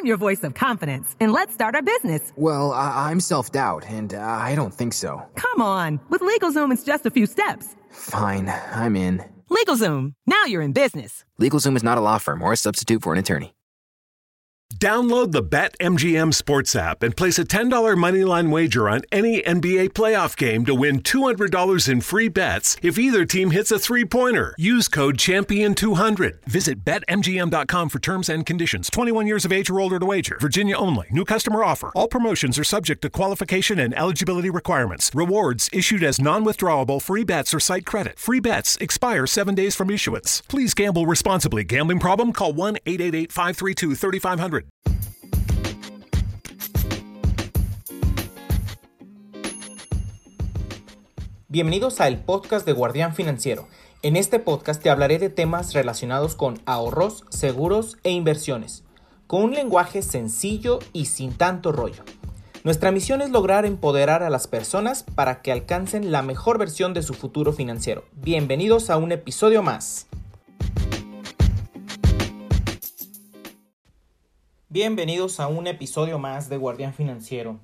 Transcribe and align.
I'm 0.00 0.06
your 0.06 0.16
voice 0.16 0.42
of 0.44 0.54
confidence, 0.54 1.14
and 1.20 1.30
let's 1.30 1.52
start 1.52 1.74
our 1.74 1.82
business. 1.82 2.32
Well, 2.34 2.72
I- 2.72 3.10
am 3.10 3.20
self 3.20 3.52
doubt, 3.52 3.84
and 3.86 4.14
uh, 4.14 4.18
I 4.18 4.54
don't 4.54 4.72
think 4.72 4.94
so. 4.94 5.22
Come 5.34 5.60
on. 5.60 6.00
With 6.08 6.22
LegalZoom, 6.22 6.72
it's 6.72 6.84
just 6.84 7.04
a 7.04 7.10
few 7.10 7.26
steps. 7.26 7.76
Fine, 7.90 8.48
I'm 8.72 8.96
in. 8.96 9.22
LegalZoom, 9.50 10.14
now 10.26 10.44
you're 10.46 10.62
in 10.62 10.72
business. 10.72 11.26
LegalZoom 11.38 11.76
is 11.76 11.82
not 11.82 11.98
a 11.98 12.00
law 12.00 12.16
firm 12.16 12.40
or 12.40 12.54
a 12.54 12.56
substitute 12.56 13.02
for 13.02 13.12
an 13.12 13.18
attorney. 13.18 13.52
Download 14.76 15.32
the 15.32 15.42
BetMGM 15.42 16.32
Sports 16.32 16.76
app 16.76 17.02
and 17.02 17.16
place 17.16 17.40
a 17.40 17.44
$10 17.44 17.70
moneyline 17.96 18.50
wager 18.50 18.88
on 18.88 19.02
any 19.10 19.42
NBA 19.42 19.90
playoff 19.90 20.36
game 20.36 20.64
to 20.64 20.74
win 20.76 21.02
$200 21.02 21.88
in 21.88 22.00
free 22.00 22.28
bets 22.28 22.76
if 22.80 22.96
either 22.96 23.24
team 23.24 23.50
hits 23.50 23.72
a 23.72 23.80
three 23.80 24.04
pointer. 24.04 24.54
Use 24.56 24.86
code 24.86 25.16
Champion200. 25.16 26.44
Visit 26.46 26.84
BetMGM.com 26.84 27.88
for 27.88 27.98
terms 27.98 28.28
and 28.28 28.46
conditions. 28.46 28.88
21 28.90 29.26
years 29.26 29.44
of 29.44 29.52
age 29.52 29.68
or 29.68 29.80
older 29.80 29.98
to 29.98 30.06
wager. 30.06 30.38
Virginia 30.40 30.76
only. 30.76 31.08
New 31.10 31.24
customer 31.24 31.64
offer. 31.64 31.90
All 31.96 32.08
promotions 32.08 32.56
are 32.56 32.64
subject 32.64 33.02
to 33.02 33.10
qualification 33.10 33.80
and 33.80 33.92
eligibility 33.98 34.50
requirements. 34.50 35.10
Rewards 35.12 35.68
issued 35.72 36.04
as 36.04 36.20
non 36.20 36.44
withdrawable 36.44 37.02
free 37.02 37.24
bets 37.24 37.52
or 37.52 37.60
site 37.60 37.84
credit. 37.84 38.20
Free 38.20 38.40
bets 38.40 38.76
expire 38.76 39.26
seven 39.26 39.56
days 39.56 39.74
from 39.74 39.90
issuance. 39.90 40.42
Please 40.42 40.74
gamble 40.74 41.06
responsibly. 41.06 41.64
Gambling 41.64 41.98
problem? 41.98 42.32
Call 42.32 42.52
1 42.52 42.76
888 42.86 43.32
532 43.32 43.94
3500. 43.96 44.59
Bienvenidos 51.48 52.00
al 52.00 52.22
podcast 52.22 52.64
de 52.64 52.72
Guardián 52.72 53.14
Financiero. 53.14 53.66
En 54.02 54.14
este 54.14 54.38
podcast 54.38 54.80
te 54.80 54.88
hablaré 54.88 55.18
de 55.18 55.30
temas 55.30 55.72
relacionados 55.72 56.36
con 56.36 56.60
ahorros, 56.64 57.24
seguros 57.28 57.98
e 58.04 58.10
inversiones, 58.10 58.84
con 59.26 59.42
un 59.42 59.54
lenguaje 59.54 60.02
sencillo 60.02 60.78
y 60.92 61.06
sin 61.06 61.32
tanto 61.32 61.72
rollo. 61.72 62.04
Nuestra 62.62 62.92
misión 62.92 63.22
es 63.22 63.30
lograr 63.30 63.64
empoderar 63.64 64.22
a 64.22 64.30
las 64.30 64.46
personas 64.46 65.02
para 65.02 65.40
que 65.40 65.50
alcancen 65.50 66.12
la 66.12 66.22
mejor 66.22 66.58
versión 66.58 66.94
de 66.94 67.02
su 67.02 67.14
futuro 67.14 67.52
financiero. 67.52 68.04
Bienvenidos 68.12 68.90
a 68.90 68.98
un 68.98 69.12
episodio 69.12 69.62
más. 69.62 70.09
Bienvenidos 74.72 75.40
a 75.40 75.48
un 75.48 75.66
episodio 75.66 76.20
más 76.20 76.48
de 76.48 76.56
Guardián 76.56 76.94
Financiero. 76.94 77.58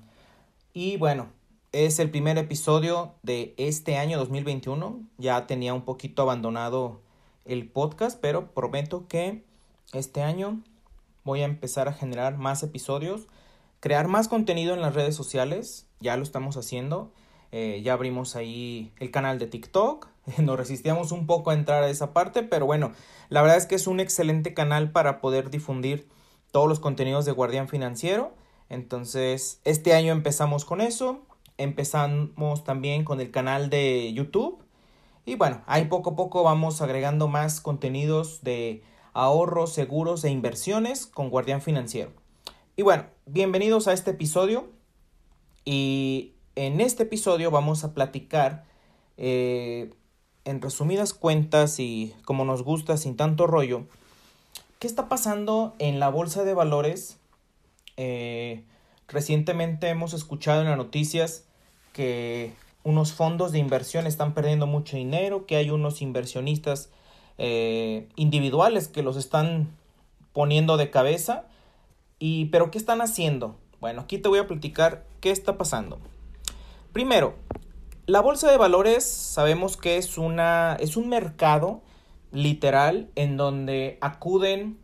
Y 0.73 0.97
bueno, 0.97 1.29
es 1.71 1.99
el 1.99 2.11
primer 2.11 2.37
episodio 2.37 3.13
de 3.23 3.53
este 3.55 3.95
año 3.95 4.17
2021. 4.17 4.99
Ya 5.17 5.47
tenía 5.47 5.73
un 5.73 5.83
poquito 5.83 6.23
abandonado 6.23 6.99
el 7.45 7.69
podcast, 7.69 8.19
pero 8.19 8.51
prometo 8.51 9.07
que 9.07 9.41
este 9.93 10.21
año 10.21 10.61
voy 11.23 11.43
a 11.43 11.45
empezar 11.45 11.87
a 11.87 11.93
generar 11.93 12.37
más 12.37 12.61
episodios, 12.61 13.27
crear 13.79 14.09
más 14.09 14.27
contenido 14.27 14.73
en 14.73 14.81
las 14.81 14.93
redes 14.93 15.15
sociales. 15.15 15.87
Ya 16.01 16.17
lo 16.17 16.23
estamos 16.23 16.57
haciendo. 16.57 17.13
Eh, 17.53 17.81
ya 17.85 17.93
abrimos 17.93 18.35
ahí 18.35 18.91
el 18.99 19.11
canal 19.11 19.39
de 19.39 19.47
TikTok. 19.47 20.09
Nos 20.39 20.57
resistíamos 20.57 21.13
un 21.13 21.25
poco 21.25 21.51
a 21.51 21.53
entrar 21.53 21.83
a 21.83 21.89
esa 21.89 22.11
parte, 22.11 22.43
pero 22.43 22.65
bueno, 22.65 22.91
la 23.29 23.41
verdad 23.41 23.55
es 23.55 23.65
que 23.65 23.75
es 23.75 23.87
un 23.87 24.01
excelente 24.01 24.53
canal 24.53 24.91
para 24.91 25.21
poder 25.21 25.49
difundir 25.49 26.09
todos 26.57 26.67
los 26.67 26.79
contenidos 26.79 27.23
de 27.25 27.33
Guardián 27.33 27.67
Financiero. 27.67 28.31
Entonces, 28.67 29.61
este 29.63 29.93
año 29.93 30.11
empezamos 30.11 30.65
con 30.65 30.81
eso. 30.81 31.19
Empezamos 31.59 32.63
también 32.63 33.03
con 33.03 33.21
el 33.21 33.29
canal 33.29 33.69
de 33.69 34.11
YouTube. 34.11 34.57
Y 35.23 35.35
bueno, 35.35 35.61
ahí 35.67 35.85
poco 35.85 36.09
a 36.09 36.15
poco 36.15 36.41
vamos 36.41 36.81
agregando 36.81 37.27
más 37.27 37.61
contenidos 37.61 38.41
de 38.41 38.81
ahorros, 39.13 39.71
seguros 39.71 40.23
e 40.23 40.31
inversiones 40.31 41.05
con 41.05 41.29
Guardián 41.29 41.61
Financiero. 41.61 42.09
Y 42.75 42.81
bueno, 42.81 43.05
bienvenidos 43.27 43.87
a 43.87 43.93
este 43.93 44.09
episodio. 44.09 44.65
Y 45.63 46.33
en 46.55 46.81
este 46.81 47.03
episodio 47.03 47.51
vamos 47.51 47.83
a 47.83 47.93
platicar 47.93 48.65
eh, 49.17 49.93
en 50.43 50.59
resumidas 50.59 51.13
cuentas 51.13 51.79
y 51.79 52.15
como 52.25 52.45
nos 52.45 52.63
gusta 52.63 52.97
sin 52.97 53.15
tanto 53.15 53.45
rollo 53.45 53.85
¿Qué 54.79 54.85
está 54.85 55.09
pasando 55.09 55.73
en 55.79 55.99
la 55.99 56.09
bolsa 56.09 56.43
de 56.43 56.53
valores? 56.53 57.17
Eh, 57.97 58.63
recientemente 59.07 59.89
hemos 59.89 60.13
escuchado 60.13 60.61
en 60.61 60.67
las 60.67 60.77
noticias 60.77 61.45
que 61.93 62.53
unos 62.83 63.11
fondos 63.11 63.51
de 63.51 63.57
inversión 63.57 64.05
están 64.05 64.35
perdiendo 64.35 64.67
mucho 64.67 64.95
dinero, 64.95 65.47
que 65.47 65.55
hay 65.55 65.71
unos 65.71 66.03
inversionistas 66.03 66.91
eh, 67.39 68.07
individuales 68.15 68.87
que 68.87 69.01
los 69.01 69.17
están 69.17 69.67
poniendo 70.31 70.77
de 70.77 70.91
cabeza. 70.91 71.45
Y, 72.19 72.45
pero 72.45 72.69
¿qué 72.69 72.77
están 72.77 73.01
haciendo? 73.01 73.55
Bueno, 73.79 74.01
aquí 74.01 74.19
te 74.19 74.29
voy 74.29 74.37
a 74.37 74.47
platicar 74.47 75.07
qué 75.21 75.31
está 75.31 75.57
pasando. 75.57 75.97
Primero, 76.93 77.33
la 78.05 78.21
bolsa 78.21 78.51
de 78.51 78.57
valores 78.57 79.03
sabemos 79.05 79.75
que 79.75 79.97
es, 79.97 80.19
una, 80.19 80.77
es 80.79 80.97
un 80.97 81.09
mercado 81.09 81.81
literal 82.31 83.09
en 83.15 83.37
donde 83.37 83.97
acuden 84.01 84.77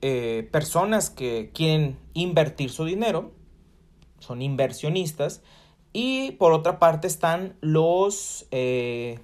eh, 0.00 0.48
personas 0.50 1.10
que 1.10 1.50
quieren 1.54 1.98
invertir 2.14 2.70
su 2.70 2.84
dinero, 2.84 3.32
son 4.18 4.42
inversionistas, 4.42 5.42
y 5.92 6.32
por 6.32 6.52
otra 6.52 6.78
parte 6.78 7.06
están 7.06 7.56
los, 7.60 8.46
eh, 8.50 9.18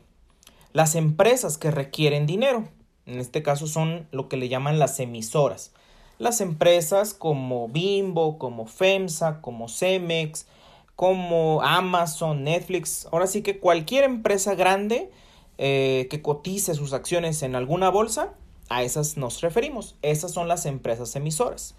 las 0.72 0.94
empresas 0.94 1.58
que 1.58 1.70
requieren 1.70 2.26
dinero. 2.26 2.68
En 3.06 3.18
este 3.18 3.42
caso 3.42 3.66
son 3.66 4.06
lo 4.12 4.28
que 4.28 4.36
le 4.36 4.48
llaman 4.48 4.78
las 4.78 5.00
emisoras. 5.00 5.72
Las 6.18 6.40
empresas 6.40 7.14
como 7.14 7.68
Bimbo, 7.68 8.38
como 8.38 8.66
FEMSA, 8.66 9.40
como 9.40 9.68
Cemex, 9.68 10.46
como 10.94 11.62
Amazon, 11.62 12.44
Netflix. 12.44 13.08
Ahora 13.12 13.26
sí 13.26 13.42
que 13.42 13.60
cualquier 13.60 14.04
empresa 14.04 14.54
grande 14.54 15.10
eh, 15.58 16.06
que 16.08 16.22
cotice 16.22 16.74
sus 16.74 16.92
acciones 16.92 17.42
en 17.42 17.56
alguna 17.56 17.90
bolsa, 17.90 18.34
a 18.68 18.84
esas 18.84 19.16
nos 19.16 19.40
referimos. 19.40 19.96
Esas 20.02 20.32
son 20.32 20.46
las 20.46 20.66
empresas 20.66 21.16
emisoras. 21.16 21.74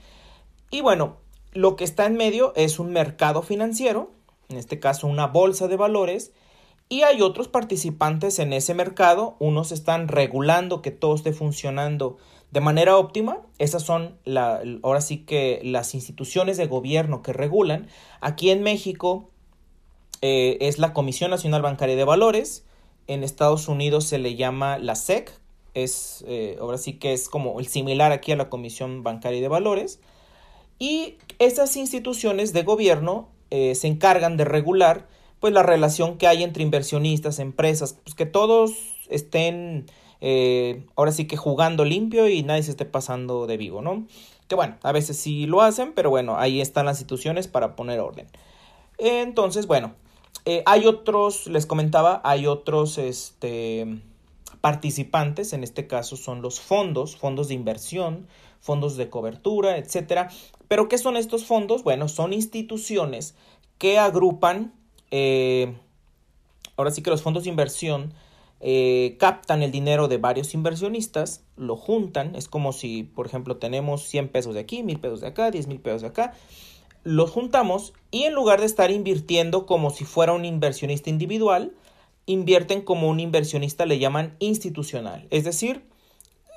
Y 0.70 0.82
bueno, 0.82 1.18
lo 1.54 1.76
que 1.78 1.86
está 1.86 2.06
en 2.06 2.16
medio 2.16 2.54
es 2.56 2.80
un 2.80 2.92
mercado 2.92 3.42
financiero, 3.42 4.12
en 4.50 4.58
este 4.58 4.80
caso 4.80 5.08
una 5.08 5.28
bolsa 5.28 5.68
de 5.68 5.78
valores, 5.78 6.34
y 6.90 7.04
hay 7.04 7.22
otros 7.22 7.48
participantes 7.48 8.40
en 8.40 8.52
ese 8.52 8.74
mercado. 8.74 9.38
Unos 9.40 9.72
están 9.72 10.08
regulando 10.08 10.82
que 10.82 10.92
todo 10.92 11.16
esté 11.16 11.32
funcionando 11.32 12.18
de 12.52 12.62
manera 12.62 12.98
óptima. 12.98 13.38
Esas 13.60 13.84
son 13.84 14.18
ahora 14.82 15.00
sí 15.00 15.20
que 15.20 15.62
las 15.64 15.94
instituciones 15.94 16.58
de 16.58 16.66
gobierno 16.66 17.22
que 17.22 17.32
regulan. 17.32 17.88
Aquí 18.22 18.50
en 18.50 18.64
México 18.64 19.30
eh, 20.22 20.58
es 20.62 20.80
la 20.80 20.92
Comisión 20.92 21.30
Nacional 21.30 21.62
Bancaria 21.62 21.96
de 21.96 22.04
Valores 22.04 22.66
en 23.10 23.24
Estados 23.24 23.68
Unidos 23.68 24.06
se 24.06 24.20
le 24.20 24.36
llama 24.36 24.78
la 24.78 24.96
SEC, 24.96 25.34
es, 25.74 26.24
eh, 26.28 26.58
ahora 26.62 26.78
sí 26.78 26.94
que 26.94 27.12
es 27.12 27.28
como 27.28 27.60
el 27.60 27.68
similar 27.68 28.12
aquí 28.12 28.32
a 28.32 28.36
la 28.36 28.50
Comisión 28.50 29.02
Bancaria 29.02 29.42
de 29.42 29.48
Valores. 29.48 30.00
Y 30.78 31.16
esas 31.40 31.76
instituciones 31.76 32.54
de 32.54 32.62
gobierno 32.64 33.28
eh, 33.50 33.74
se 33.74 33.88
encargan 33.88 34.38
de 34.38 34.46
regular 34.46 35.08
pues 35.40 35.54
la 35.54 35.64
relación 35.64 36.18
que 36.18 36.28
hay 36.28 36.44
entre 36.44 36.62
inversionistas, 36.62 37.40
empresas, 37.40 37.98
pues 38.04 38.14
que 38.14 38.28
todos 38.28 38.74
estén 39.10 39.88
eh, 40.22 40.86
ahora 40.96 41.12
sí 41.12 41.26
que 41.26 41.36
jugando 41.36 41.86
limpio 41.86 42.28
y 42.28 42.44
nadie 42.44 42.62
se 42.62 42.72
esté 42.72 42.86
pasando 42.86 43.48
de 43.48 43.58
vivo, 43.58 43.82
¿no? 43.82 44.06
Que 44.48 44.56
bueno, 44.56 44.76
a 44.84 44.92
veces 44.92 45.18
sí 45.18 45.48
lo 45.48 45.62
hacen, 45.62 45.94
pero 45.94 46.12
bueno, 46.12 46.38
ahí 46.38 46.62
están 46.62 46.86
las 46.86 46.98
instituciones 47.00 47.48
para 47.48 47.76
poner 47.76 48.00
orden. 48.02 48.28
Entonces, 48.98 49.66
bueno, 49.66 49.96
eh, 50.46 50.64
hay 50.66 50.88
otros, 50.88 51.48
les 51.48 51.66
comentaba, 51.66 52.22
hay 52.24 52.48
otros 52.48 52.98
este, 52.98 54.02
participantes, 54.62 55.54
en 55.54 55.64
este 55.64 55.88
caso 55.88 56.16
son 56.16 56.42
los 56.42 56.60
fondos, 56.60 57.16
fondos 57.16 57.48
de 57.50 57.54
inversión, 57.54 58.28
fondos 58.60 58.98
de 58.98 59.10
cobertura, 59.10 59.78
etcétera. 59.78 60.30
Pero, 60.68 60.88
¿qué 60.88 60.98
son 60.98 61.18
estos 61.18 61.46
fondos? 61.46 61.84
Bueno, 61.84 62.08
son 62.08 62.34
instituciones 62.34 63.36
que 63.78 63.98
agrupan, 63.98 64.74
eh, 65.12 65.76
ahora 66.78 66.92
sí 66.92 67.02
que 67.02 67.10
los 67.10 67.22
fondos 67.22 67.44
de 67.44 67.50
inversión 67.50 68.14
eh, 68.62 69.16
captan 69.20 69.64
el 69.64 69.72
dinero 69.72 70.08
de 70.08 70.18
varios 70.18 70.54
inversionistas, 70.54 71.44
lo 71.56 71.78
juntan, 71.78 72.36
es 72.36 72.48
como 72.50 72.74
si, 72.74 73.04
por 73.04 73.26
ejemplo, 73.26 73.58
tenemos 73.58 74.04
100 74.04 74.30
pesos 74.30 74.54
de 74.54 74.60
aquí, 74.60 74.84
1000 74.84 75.00
pesos 75.00 75.22
de 75.22 75.28
acá, 75.28 75.50
10 75.50 75.68
mil 75.68 75.80
pesos 75.80 76.02
de 76.02 76.08
acá, 76.08 76.34
los 77.04 77.32
juntamos 77.32 77.94
y 78.12 78.24
en 78.24 78.34
lugar 78.34 78.60
de 78.60 78.66
estar 78.66 78.92
invirtiendo 78.92 79.66
como 79.66 79.90
si 79.90 80.06
fuera 80.06 80.34
un 80.34 80.46
inversionista 80.46 81.10
individual, 81.10 81.74
invierten 82.26 82.82
como 82.82 83.10
un 83.10 83.20
inversionista 83.20 83.86
le 83.86 84.00
llaman 84.00 84.36
institucional. 84.40 85.28
Es 85.32 85.44
decir, 85.44 85.84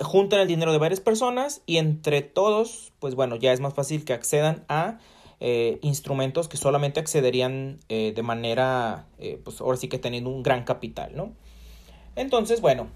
juntan 0.00 0.40
el 0.40 0.48
dinero 0.48 0.72
de 0.72 0.78
varias 0.78 1.00
personas 1.00 1.62
y 1.66 1.78
entre 1.78 2.22
todos, 2.22 2.92
pues 2.98 3.14
bueno, 3.14 3.36
ya 3.36 3.52
es 3.52 3.60
más 3.60 3.74
fácil 3.74 4.04
que 4.04 4.12
accedan 4.12 4.64
a 4.68 4.98
eh, 5.40 5.78
instrumentos 5.82 6.48
que 6.48 6.56
solamente 6.56 7.00
accederían 7.00 7.80
eh, 7.88 8.12
de 8.14 8.22
manera, 8.22 9.06
eh, 9.18 9.40
pues 9.42 9.60
ahora 9.60 9.76
sí 9.76 9.88
que 9.88 9.98
teniendo 9.98 10.30
un 10.30 10.42
gran 10.42 10.64
capital, 10.64 11.12
¿no? 11.16 11.32
Entonces, 12.16 12.60
bueno, 12.60 12.88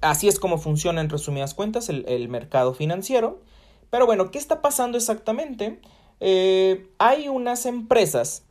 así 0.00 0.28
es 0.28 0.38
como 0.38 0.58
funciona 0.58 1.00
en 1.00 1.08
resumidas 1.08 1.54
cuentas 1.54 1.88
el 1.88 2.28
mercado 2.28 2.74
financiero. 2.74 3.40
Pero 3.92 4.06
bueno, 4.06 4.30
¿qué 4.30 4.38
está 4.38 4.62
pasando 4.62 4.96
exactamente? 4.96 5.78
Eh, 6.24 6.86
hay 6.98 7.26
unas 7.26 7.66
empresas 7.66 8.44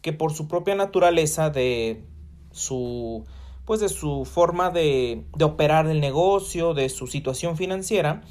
que 0.00 0.12
por 0.12 0.32
su 0.32 0.46
propia 0.46 0.76
naturaleza 0.76 1.50
de 1.50 2.04
su 2.52 3.24
pues 3.64 3.80
de 3.80 3.88
su 3.88 4.24
forma 4.24 4.70
de, 4.70 5.24
de 5.36 5.44
operar 5.44 5.88
el 5.88 6.00
negocio, 6.00 6.72
de 6.72 6.88
su 6.88 7.08
situación 7.08 7.56
financiera, 7.56 8.22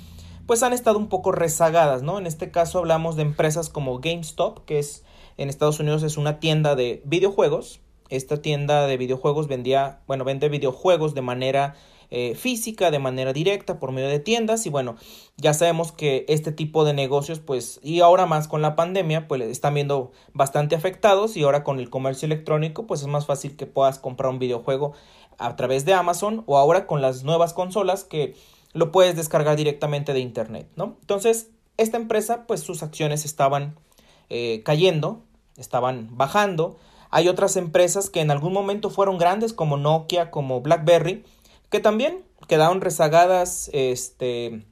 pues 0.48 0.64
han 0.64 0.72
estado 0.72 0.98
un 0.98 1.10
poco 1.10 1.34
rezagadas, 1.34 2.04
¿no? 2.04 2.20
En 2.20 2.26
este 2.26 2.52
caso 2.52 2.80
hablamos 2.80 3.18
de 3.18 3.24
empresas 3.24 3.70
como 3.70 4.00
GameStop, 4.00 4.64
que 4.64 4.80
es 4.80 5.04
en 5.36 5.50
Estados 5.50 5.82
Unidos 5.82 6.04
es 6.04 6.16
una 6.16 6.40
tienda 6.40 6.76
de 6.76 7.02
videojuegos. 7.04 7.82
Esta 8.08 8.42
tienda 8.42 8.88
de 8.88 8.96
videojuegos 8.96 9.50
vendía, 9.50 10.00
bueno, 10.08 10.24
vende 10.24 10.48
videojuegos 10.48 11.16
de 11.16 11.22
manera 11.22 11.76
eh, 12.12 12.36
física, 12.36 12.92
de 12.92 13.00
manera 13.00 13.34
directa, 13.34 13.80
por 13.80 13.92
medio 13.92 14.10
de 14.10 14.20
tiendas. 14.20 14.66
Y 14.66 14.70
bueno, 14.70 14.96
ya 15.38 15.54
sabemos 15.54 15.92
que 15.92 16.26
este 16.28 16.52
tipo 16.52 16.86
de 16.86 16.94
negocios, 16.94 17.40
pues, 17.40 17.80
y 17.84 18.02
ahora 18.02 18.26
más 18.26 18.48
con 18.48 18.62
la 18.62 18.76
pandemia, 18.76 19.28
pues 19.28 19.42
están 19.42 19.74
viendo 19.74 20.12
bastante 20.34 20.76
afectados. 20.76 21.38
Y 21.38 21.44
ahora 21.44 21.64
con 21.64 21.80
el 21.80 21.90
comercio 21.90 22.26
electrónico, 22.26 22.88
pues 22.88 23.02
es 23.02 23.08
más 23.08 23.26
fácil 23.26 23.56
que 23.56 23.66
puedas 23.66 24.00
comprar 24.00 24.32
un 24.32 24.40
videojuego 24.40 24.94
a 25.38 25.56
través 25.56 25.86
de 25.86 25.94
Amazon 25.94 26.44
o 26.46 26.58
ahora 26.58 26.88
con 26.88 27.02
las 27.02 27.24
nuevas 27.24 27.54
consolas 27.54 28.04
que 28.04 28.36
lo 28.74 28.92
puedes 28.92 29.16
descargar 29.16 29.56
directamente 29.56 30.14
de 30.14 30.20
internet, 30.20 30.68
¿no? 30.76 30.98
Entonces, 31.02 31.50
esta 31.78 31.98
empresa, 31.98 32.46
pues 32.48 32.62
sus 32.62 32.84
acciones 32.84 33.26
estaban 33.26 33.76
eh, 34.30 34.62
cayendo, 34.64 35.24
estaban 35.58 36.10
bajando. 36.12 36.78
Hay 37.10 37.28
otras 37.28 37.56
empresas 37.56 38.10
que 38.10 38.22
en 38.22 38.32
algún 38.32 38.54
momento 38.54 38.90
fueron 38.90 39.18
grandes, 39.18 39.54
como 39.54 39.78
Nokia, 39.78 40.32
como 40.32 40.62
BlackBerry, 40.62 41.24
que 41.70 41.80
también 41.80 42.24
quedaron 42.48 42.82
rezagadas, 42.82 43.70
este, 43.74 44.66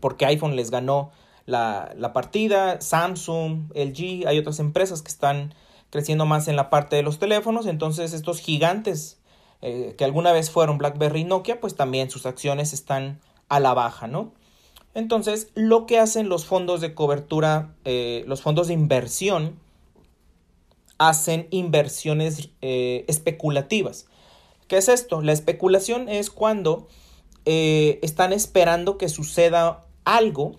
porque 0.00 0.26
iPhone 0.26 0.56
les 0.56 0.70
ganó 0.70 1.12
la, 1.46 1.92
la 1.96 2.12
partida, 2.12 2.80
Samsung, 2.80 3.70
LG, 3.74 4.26
hay 4.26 4.38
otras 4.38 4.58
empresas 4.58 5.02
que 5.02 5.10
están 5.10 5.54
creciendo 5.90 6.26
más 6.26 6.48
en 6.48 6.56
la 6.56 6.70
parte 6.70 6.96
de 6.96 7.02
los 7.02 7.18
teléfonos, 7.18 7.66
entonces 7.66 8.12
estos 8.12 8.40
gigantes 8.40 9.20
eh, 9.66 9.94
que 9.96 10.04
alguna 10.04 10.30
vez 10.32 10.50
fueron 10.50 10.76
BlackBerry 10.76 11.22
y 11.22 11.24
Nokia, 11.24 11.58
pues 11.58 11.74
también 11.74 12.10
sus 12.10 12.26
acciones 12.26 12.74
están 12.74 13.18
a 13.48 13.60
la 13.60 13.72
baja, 13.72 14.06
¿no? 14.06 14.34
Entonces, 14.92 15.48
lo 15.54 15.86
que 15.86 15.98
hacen 15.98 16.28
los 16.28 16.44
fondos 16.44 16.82
de 16.82 16.94
cobertura, 16.94 17.74
eh, 17.86 18.24
los 18.26 18.42
fondos 18.42 18.68
de 18.68 18.74
inversión, 18.74 19.58
hacen 20.98 21.48
inversiones 21.50 22.50
eh, 22.60 23.06
especulativas. 23.08 24.06
¿Qué 24.68 24.78
es 24.78 24.88
esto? 24.88 25.22
La 25.22 25.32
especulación 25.32 26.08
es 26.08 26.30
cuando 26.30 26.88
eh, 27.44 27.98
están 28.02 28.32
esperando 28.32 28.98
que 28.98 29.08
suceda 29.08 29.84
algo 30.04 30.56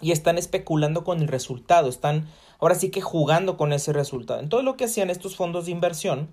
y 0.00 0.12
están 0.12 0.38
especulando 0.38 1.04
con 1.04 1.20
el 1.20 1.28
resultado, 1.28 1.88
están 1.88 2.28
ahora 2.58 2.74
sí 2.74 2.90
que 2.90 3.00
jugando 3.00 3.56
con 3.56 3.72
ese 3.72 3.92
resultado. 3.92 4.40
Entonces 4.40 4.64
lo 4.64 4.76
que 4.76 4.84
hacían 4.84 5.10
estos 5.10 5.36
fondos 5.36 5.66
de 5.66 5.72
inversión 5.72 6.30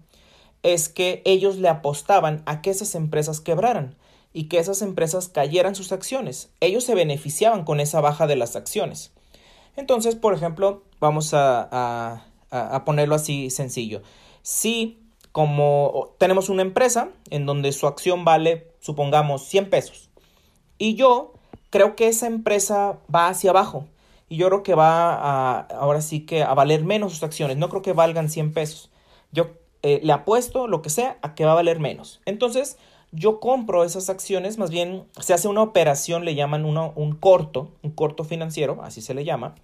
es 0.63 0.89
que 0.89 1.21
ellos 1.25 1.57
le 1.57 1.69
apostaban 1.69 2.43
a 2.45 2.61
que 2.61 2.71
esas 2.71 2.95
empresas 2.95 3.39
quebraran 3.39 3.95
y 4.33 4.45
que 4.45 4.59
esas 4.59 4.81
empresas 4.81 5.29
cayeran 5.29 5.75
sus 5.75 5.91
acciones. 5.91 6.49
Ellos 6.59 6.83
se 6.83 6.95
beneficiaban 6.95 7.63
con 7.63 7.79
esa 7.79 8.01
baja 8.01 8.27
de 8.27 8.35
las 8.35 8.55
acciones. 8.55 9.13
Entonces, 9.77 10.15
por 10.15 10.33
ejemplo, 10.33 10.83
vamos 10.99 11.33
a, 11.33 12.25
ponerlo 12.85 13.15
así 13.15 13.49
sencillo. 13.49 14.01
Si 14.41 15.04
como 15.35 16.15
tenemos 16.17 16.47
una 16.47 16.61
empresa 16.61 17.09
en 17.29 17.45
donde 17.45 17.73
su 17.73 17.87
acción 17.87 18.23
vale, 18.23 18.71
supongamos, 18.79 19.43
100 19.43 19.69
pesos, 19.69 20.09
y 20.77 20.95
yo 20.95 21.33
creo 21.71 21.97
que 21.97 22.07
esa 22.07 22.27
empresa 22.27 22.99
va 23.13 23.27
hacia 23.27 23.49
abajo, 23.49 23.85
y 24.29 24.37
yo 24.37 24.47
creo 24.47 24.63
que 24.63 24.75
va 24.75 25.13
a, 25.13 25.59
ahora 25.77 25.99
sí 25.99 26.21
que 26.21 26.41
a 26.41 26.53
valer 26.53 26.85
menos 26.85 27.11
sus 27.11 27.23
acciones, 27.23 27.57
no 27.57 27.67
creo 27.67 27.81
que 27.81 27.91
valgan 27.91 28.29
100 28.29 28.53
pesos. 28.53 28.91
Yo 29.33 29.47
eh, 29.83 29.99
le 30.01 30.13
apuesto 30.13 30.67
lo 30.67 30.81
que 30.81 30.89
sea 30.89 31.17
a 31.21 31.35
que 31.35 31.43
va 31.43 31.51
a 31.51 31.55
valer 31.55 31.81
menos. 31.81 32.21
Entonces, 32.23 32.77
yo 33.11 33.41
compro 33.41 33.83
esas 33.83 34.09
acciones, 34.09 34.57
más 34.57 34.69
bien 34.69 35.03
se 35.19 35.33
hace 35.33 35.49
una 35.49 35.63
operación, 35.63 36.23
le 36.23 36.35
llaman 36.35 36.63
uno, 36.63 36.93
un 36.95 37.13
corto, 37.13 37.71
un 37.81 37.91
corto 37.91 38.23
financiero, 38.23 38.79
así 38.83 39.01
se 39.01 39.13
le 39.13 39.25
llama, 39.25 39.55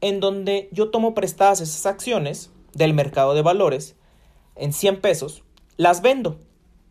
en 0.00 0.18
donde 0.18 0.68
yo 0.72 0.90
tomo 0.90 1.14
prestadas 1.14 1.60
esas 1.60 1.86
acciones 1.86 2.50
del 2.72 2.94
mercado 2.94 3.34
de 3.34 3.42
valores 3.42 3.94
en 4.56 4.72
100 4.72 5.00
pesos, 5.00 5.42
las 5.76 6.02
vendo 6.02 6.38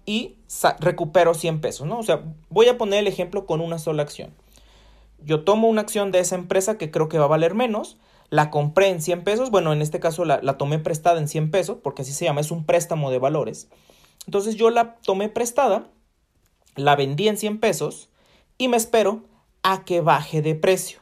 y 0.06 0.36
recupero 0.80 1.34
100 1.34 1.62
pesos, 1.62 1.88
¿no? 1.88 2.00
O 2.00 2.04
sea, 2.04 2.24
voy 2.50 2.68
a 2.68 2.78
poner 2.78 3.00
el 3.00 3.08
ejemplo 3.08 3.46
con 3.46 3.62
una 3.62 3.80
sola 3.80 4.04
acción. 4.04 4.34
Yo 5.20 5.44
tomo 5.44 5.68
una 5.68 5.82
acción 5.82 6.12
de 6.12 6.20
esa 6.20 6.36
empresa 6.36 6.78
que 6.78 6.92
creo 6.92 7.08
que 7.08 7.18
va 7.18 7.26
a 7.26 7.30
valer 7.30 7.56
menos, 7.56 7.98
la 8.30 8.50
compré 8.50 8.90
en 8.90 9.02
100 9.02 9.24
pesos, 9.24 9.52
bueno, 9.52 9.72
en 9.72 9.82
este 9.82 10.00
caso 10.00 10.26
la, 10.26 10.42
la 10.42 10.58
tomé 10.58 10.80
prestada 10.80 11.20
en 11.20 11.28
100 11.28 11.52
pesos, 11.52 11.78
porque 11.82 12.02
así 12.02 12.12
se 12.12 12.26
llama, 12.26 12.42
es 12.42 12.52
un 12.52 12.66
préstamo 12.66 13.12
de 13.12 13.20
valores. 13.20 13.70
Entonces 14.26 14.56
yo 14.56 14.70
la 14.70 14.96
tomé 14.96 15.30
prestada, 15.30 15.88
la 16.76 16.96
vendí 16.96 17.28
en 17.28 17.38
100 17.38 17.60
pesos 17.60 18.10
y 18.58 18.68
me 18.68 18.78
espero 18.78 19.24
a 19.62 19.86
que 19.86 20.02
baje 20.02 20.42
de 20.42 20.56
precio. 20.56 21.00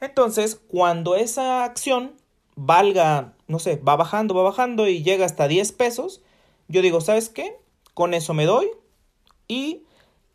Entonces, 0.00 0.60
cuando 0.68 1.16
esa 1.16 1.64
acción 1.64 2.12
valga, 2.54 3.34
no 3.48 3.58
sé, 3.58 3.76
va 3.76 3.96
bajando, 3.96 4.34
va 4.34 4.42
bajando 4.42 4.86
y 4.86 5.02
llega 5.02 5.24
hasta 5.26 5.48
10 5.48 5.72
pesos, 5.72 6.22
yo 6.68 6.82
digo, 6.82 7.00
¿sabes 7.00 7.30
qué? 7.30 7.56
Con 7.94 8.14
eso 8.14 8.34
me 8.34 8.44
doy 8.44 8.68
y 9.48 9.84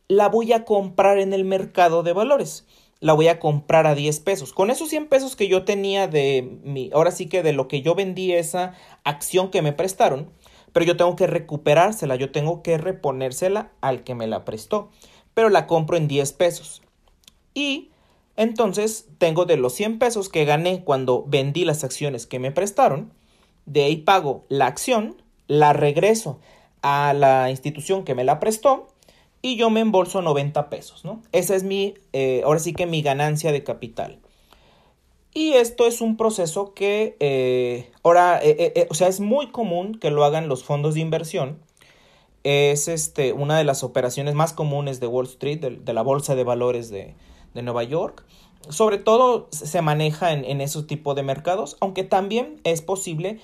la 0.08 0.28
voy 0.28 0.52
a 0.52 0.66
comprar 0.66 1.20
en 1.20 1.32
el 1.32 1.46
mercado 1.46 2.04
de 2.04 2.14
valores. 2.14 2.66
La 3.00 3.14
voy 3.14 3.28
a 3.28 3.40
comprar 3.40 3.86
a 3.86 3.96
10 3.96 4.20
pesos. 4.22 4.54
Con 4.54 4.70
esos 4.70 4.90
100 4.90 5.08
pesos 5.08 5.36
que 5.36 5.48
yo 5.48 5.64
tenía 5.64 6.08
de 6.08 6.60
mi, 6.64 6.90
ahora 6.94 7.12
sí 7.12 7.28
que 7.28 7.44
de 7.44 7.54
lo 7.54 7.68
que 7.68 7.82
yo 7.82 7.96
vendí 7.96 8.34
esa 8.34 8.74
acción 9.04 9.52
que 9.52 9.62
me 9.62 9.74
prestaron, 9.74 10.30
pero 10.72 10.86
yo 10.86 10.98
tengo 10.98 11.16
que 11.16 11.28
recuperársela, 11.28 12.16
yo 12.16 12.32
tengo 12.32 12.64
que 12.64 12.78
reponérsela 12.78 13.72
al 13.82 14.04
que 14.04 14.16
me 14.16 14.26
la 14.26 14.44
prestó, 14.46 14.90
pero 15.34 15.50
la 15.50 15.68
compro 15.68 15.98
en 15.98 16.08
10 16.08 16.34
pesos. 16.34 16.82
Y 17.54 17.92
entonces 18.36 19.08
tengo 19.18 19.46
de 19.46 19.58
los 19.58 19.74
100 19.74 20.00
pesos 20.00 20.30
que 20.30 20.46
gané 20.46 20.84
cuando 20.84 21.24
vendí 21.28 21.66
las 21.66 21.84
acciones 21.84 22.26
que 22.26 22.40
me 22.40 22.52
prestaron, 22.52 23.14
de 23.66 23.84
ahí 23.84 23.98
pago 23.98 24.46
la 24.50 24.68
acción, 24.68 25.22
la 25.48 25.74
regreso 25.74 26.40
a 26.82 27.14
la 27.14 27.50
institución 27.50 28.04
que 28.04 28.16
me 28.16 28.24
la 28.24 28.40
prestó 28.40 28.88
y 29.42 29.56
yo 29.56 29.70
me 29.70 29.82
embolso 29.82 30.22
90 30.22 30.70
pesos, 30.70 31.06
¿no? 31.06 31.22
Esa 31.32 31.56
es 31.56 31.64
mi, 31.64 31.96
eh, 32.14 32.42
ahora 32.46 32.60
sí 32.60 32.74
que 32.74 32.86
mi 32.86 33.02
ganancia 33.02 33.52
de 33.52 33.64
capital. 33.64 34.20
Y 35.34 35.54
esto 35.54 35.88
es 35.88 36.02
un 36.02 36.18
proceso 36.18 36.74
que 36.74 37.18
eh, 37.20 37.92
ahora, 38.04 38.40
eh, 38.44 38.88
o 38.90 38.94
sea, 38.94 39.08
es 39.08 39.20
muy 39.20 39.52
común 39.52 39.96
que 40.00 40.12
lo 40.12 40.24
hagan 40.26 40.48
los 40.48 40.64
fondos 40.64 40.94
de 40.94 41.02
inversión. 41.02 41.60
Es 42.44 42.88
este, 42.88 43.34
una 43.34 43.58
de 43.58 43.64
las 43.64 43.84
operaciones 43.84 44.34
más 44.36 44.54
comunes 44.54 45.00
de 45.00 45.08
Wall 45.08 45.26
Street, 45.26 45.60
de, 45.60 45.94
la 45.94 46.02
Bolsa 46.02 46.36
de 46.36 46.44
Valores 46.44 46.90
de, 46.90 47.16
Nueva 47.62 47.84
York. 47.84 48.26
Sobre 48.70 48.98
todo 48.98 49.48
se 49.52 49.82
maneja 49.82 50.32
en, 50.32 50.46
en 50.46 50.62
ese 50.62 50.82
tipo 50.84 51.14
de 51.14 51.24
mercados, 51.24 51.76
aunque 51.82 52.04
también 52.04 52.62
es 52.64 52.82
posible 52.82 53.40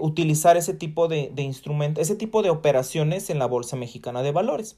utilizar 0.00 0.56
ese 0.56 0.72
tipo 0.72 1.06
de, 1.06 1.30
de 1.34 1.42
instrumentos, 1.42 2.02
ese 2.02 2.16
tipo 2.16 2.42
de 2.42 2.50
operaciones 2.50 3.28
en 3.28 3.38
la 3.38 3.46
Bolsa 3.46 3.76
Mexicana 3.76 4.22
de 4.22 4.32
Valores. 4.32 4.76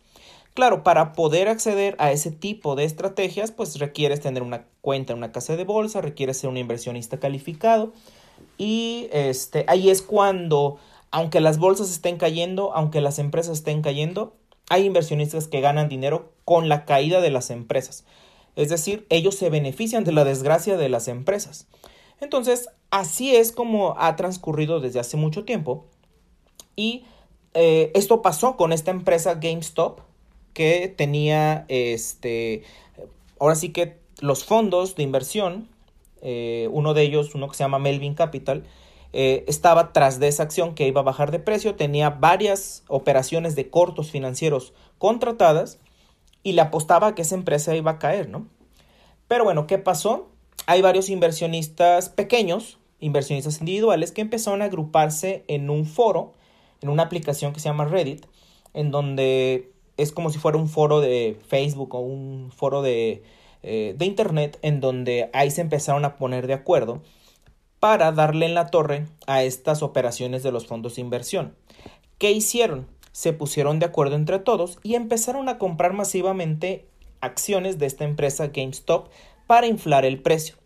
Claro, 0.55 0.83
para 0.83 1.12
poder 1.12 1.49
acceder 1.49 1.97
a 1.99 2.12
ese 2.12 2.31
tipo 2.31 2.76
de 2.76 2.85
estrategias, 2.85 3.53
pues 3.53 3.79
requieres 3.79 4.21
tener 4.21 4.43
una 4.43 4.65
cuenta 4.81 5.12
en 5.12 5.19
una 5.19 5.31
casa 5.31 5.55
de 5.55 5.65
bolsa, 5.65 6.00
requieres 6.00 6.38
ser 6.38 6.49
un 6.49 6.57
inversionista 6.57 7.19
calificado. 7.19 7.93
Y 8.57 9.09
este, 9.12 9.67
ahí 9.69 9.91
es 9.91 10.00
cuando, 10.00 10.79
aunque 11.11 11.41
las 11.41 11.59
bolsas 11.59 11.91
estén 11.91 12.17
cayendo, 12.17 12.73
aunque 12.75 13.03
las 13.03 13.19
empresas 13.19 13.59
estén 13.59 13.83
cayendo, 13.83 14.35
hay 14.71 14.87
inversionistas 14.87 15.47
que 15.47 15.61
ganan 15.61 15.91
dinero 15.91 16.33
con 16.45 16.69
la 16.69 16.87
caída 16.87 17.21
de 17.21 17.31
las 17.31 17.50
empresas. 17.50 18.05
Es 18.56 18.70
decir, 18.70 19.06
ellos 19.10 19.36
se 19.36 19.50
benefician 19.50 20.04
de 20.04 20.12
la 20.12 20.25
desgracia 20.25 20.76
de 20.76 20.88
las 20.88 21.08
empresas. 21.08 21.66
Entonces, 22.20 22.68
así 22.90 23.36
es 23.36 23.52
como 23.52 23.94
ha 23.98 24.16
transcurrido 24.16 24.80
desde 24.80 25.00
hace 25.00 25.16
mucho 25.16 25.44
tiempo. 25.44 25.86
Y 26.75 27.04
eh, 27.54 27.92
esto 27.94 28.22
pasó 28.22 28.56
con 28.56 28.72
esta 28.72 28.90
empresa 28.90 29.34
GameStop, 29.34 30.00
que 30.52 30.88
tenía 30.88 31.66
este, 31.68 32.62
ahora 33.38 33.56
sí 33.56 33.70
que 33.70 33.98
los 34.20 34.44
fondos 34.44 34.96
de 34.96 35.02
inversión, 35.02 35.68
eh, 36.22 36.68
uno 36.72 36.94
de 36.94 37.02
ellos, 37.02 37.34
uno 37.34 37.48
que 37.48 37.56
se 37.56 37.64
llama 37.64 37.78
Melvin 37.78 38.14
Capital, 38.14 38.64
eh, 39.12 39.44
estaba 39.48 39.92
tras 39.92 40.18
de 40.18 40.28
esa 40.28 40.42
acción 40.42 40.75
que 40.75 40.86
iba 40.86 41.00
a 41.00 41.04
bajar 41.04 41.30
de 41.30 41.38
precio, 41.38 41.75
tenía 41.75 42.10
varias 42.10 42.84
operaciones 42.88 43.54
de 43.54 43.68
cortos 43.70 44.10
financieros 44.10 44.72
contratadas 44.98 45.78
y 46.47 46.53
le 46.53 46.61
apostaba 46.61 47.09
a 47.09 47.15
que 47.17 47.23
esa 47.23 47.35
empresa 47.35 47.75
iba 47.75 47.91
a 47.91 47.99
caer, 47.99 48.29
¿no? 48.29 48.47
Pero 49.26 49.43
bueno, 49.43 49.67
¿qué 49.67 49.79
pasó? 49.79 50.29
Hay 50.67 50.81
varios 50.81 51.11
inversionistas 51.11 52.09
pequeños, 52.09 52.79
inversionistas 53.00 53.59
individuales, 53.59 54.12
que 54.12 54.21
empezaron 54.21 54.62
a 54.62 54.67
agruparse 54.67 55.45
en 55.49 55.71
un 55.71 55.87
foro, 55.87 56.35
en 56.83 56.91
una 56.91 57.03
aplicación 57.03 57.53
que 57.53 57.59
se 57.59 57.69
llama 57.69 57.87
Reddit, 57.87 58.26
en 58.75 58.93
donde 58.93 59.73
es 59.97 60.12
como 60.12 60.31
si 60.31 60.38
fuera 60.38 60.57
un 60.57 60.69
foro 60.69 61.00
de 61.00 61.37
Facebook 61.49 61.97
o 61.97 61.99
un 61.99 62.53
foro 62.55 62.81
de, 62.81 63.25
eh, 63.65 63.97
de 63.99 64.07
Internet 64.07 64.61
en 64.62 64.81
donde 64.81 65.31
ahí 65.33 65.50
se 65.50 65.62
empezaron 65.62 66.05
a 66.05 66.17
poner 66.17 66.47
de 66.47 66.55
acuerdo 66.55 67.03
para 67.81 68.12
darle 68.12 68.47
en 68.47 68.55
la 68.55 68.69
torre 68.69 69.07
a 69.26 69.43
estas 69.43 69.83
operaciones 69.83 70.45
de 70.45 70.53
los 70.53 70.69
fondos 70.69 70.95
de 70.95 71.00
inversión. 71.00 71.57
¿Qué 72.19 72.31
hicieron? 72.31 72.87
Se 73.16 73.32
pusieron 73.32 73.78
de 73.78 73.87
acuerdo 73.87 74.14
entre 74.14 74.38
todos 74.40 74.78
y 74.82 74.94
empezaron 74.94 75.49
a 75.49 75.56
comprar 75.56 75.94
masivamente 75.94 76.87
acciones 77.23 77.78
de 77.78 77.87
esta 77.87 78.04
empresa 78.04 78.49
GameStop 78.49 79.08
para 79.46 79.66
inflar 79.66 80.04
el 80.04 80.20
precio. 80.20 80.56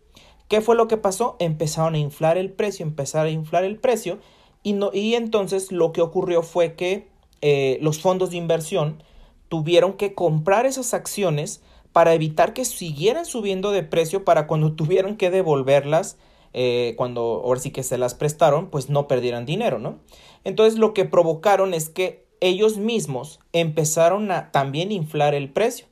¿Qué 0.49 0.59
fue 0.59 0.75
lo 0.75 0.89
que 0.89 0.97
pasó? 0.97 1.37
Empezaron 1.39 1.95
a 1.95 1.99
inflar 1.99 2.37
el 2.37 2.51
precio, 2.51 2.85
empezaron 2.85 3.27
a 3.27 3.31
inflar 3.31 3.63
el 3.63 3.77
precio 3.77 4.19
y, 4.63 4.73
no, 4.73 4.91
y 4.93 5.15
entonces 5.15 5.71
lo 5.71 5.93
que 5.93 6.01
ocurrió 6.01 6.43
fue 6.43 6.75
que 6.75 7.07
eh, 7.39 7.77
los 7.79 8.01
fondos 8.01 8.31
de 8.31 8.37
inversión 8.37 9.01
tuvieron 9.47 9.93
que 9.93 10.13
comprar 10.13 10.65
esas 10.65 10.93
acciones 10.93 11.63
para 11.93 12.13
evitar 12.13 12.51
que 12.51 12.65
siguieran 12.65 13.25
subiendo 13.25 13.71
de 13.71 13.83
precio 13.83 14.25
para 14.25 14.45
cuando 14.45 14.73
tuvieran 14.75 15.15
que 15.15 15.29
devolverlas, 15.31 16.17
eh, 16.51 16.95
cuando 16.97 17.43
ahora 17.45 17.61
sí 17.61 17.71
que 17.71 17.83
se 17.83 17.97
las 17.97 18.13
prestaron, 18.13 18.69
pues 18.69 18.89
no 18.89 19.07
perdieran 19.07 19.45
dinero, 19.45 19.79
¿no? 19.79 19.99
Entonces 20.43 20.77
lo 20.77 20.93
que 20.93 21.05
provocaron 21.05 21.73
es 21.73 21.87
que 21.87 22.29
ellos 22.41 22.77
mismos 22.77 23.39
empezaron 23.53 24.31
a 24.31 24.51
también 24.51 24.91
inflar 24.91 25.33
el 25.33 25.49
precio. 25.49 25.85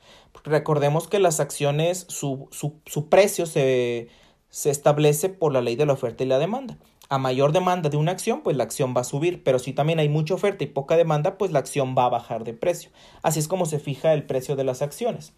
Recordemos 0.43 1.07
que 1.07 1.19
las 1.19 1.39
acciones, 1.39 2.05
su, 2.09 2.49
su, 2.51 3.09
precio 3.09 3.45
se, 3.45 4.09
se 4.49 4.69
establece 4.69 5.29
por 5.29 5.53
la 5.53 5.61
ley 5.61 5.75
de 5.75 5.85
la 5.85 5.93
oferta 5.93 6.23
y 6.23 6.27
la 6.27 6.39
demanda. 6.39 6.77
A 7.07 7.17
mayor 7.17 7.51
demanda 7.51 7.89
de 7.89 7.97
una 7.97 8.11
acción, 8.11 8.41
pues 8.41 8.55
la 8.57 8.63
acción 8.63 8.93
va 8.95 9.01
a 9.01 9.05
subir, 9.05 9.43
pero 9.43 9.59
si 9.59 9.73
también 9.73 9.99
hay 9.99 10.09
mucha 10.09 10.33
oferta 10.33 10.63
y 10.63 10.67
poca 10.67 10.97
demanda, 10.97 11.37
pues 11.37 11.51
la 11.51 11.59
acción 11.59 11.95
va 11.97 12.05
a 12.05 12.09
bajar 12.09 12.43
de 12.43 12.53
precio. 12.53 12.91
Así 13.21 13.39
es 13.39 13.47
como 13.47 13.65
se 13.65 13.79
fija 13.79 14.13
el 14.13 14.23
precio 14.23 14.55
de 14.55 14.63
las 14.63 14.81
acciones. 14.81 15.33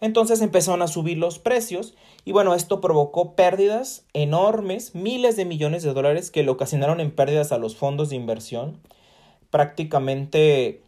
Entonces 0.00 0.40
empezaron 0.40 0.80
a 0.82 0.88
subir 0.88 1.18
los 1.18 1.38
precios 1.38 1.94
y 2.24 2.32
bueno, 2.32 2.54
esto 2.54 2.80
provocó 2.80 3.34
pérdidas 3.34 4.06
enormes, 4.12 4.94
miles 4.94 5.36
de 5.36 5.44
millones 5.44 5.82
de 5.82 5.92
dólares 5.92 6.30
que 6.30 6.42
le 6.42 6.50
ocasionaron 6.50 7.00
en 7.00 7.10
pérdidas 7.10 7.50
a 7.50 7.58
los 7.58 7.76
fondos 7.76 8.10
de 8.10 8.16
inversión. 8.16 8.80
Prácticamente 9.50 10.82